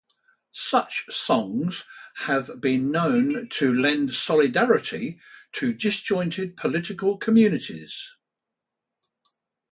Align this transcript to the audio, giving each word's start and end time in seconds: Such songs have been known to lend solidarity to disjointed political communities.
Such 0.55 1.03
songs 1.11 1.83
have 2.21 2.59
been 2.59 2.89
known 2.89 3.47
to 3.51 3.71
lend 3.71 4.15
solidarity 4.15 5.19
to 5.51 5.73
disjointed 5.73 6.57
political 6.57 7.17
communities. 7.19 8.07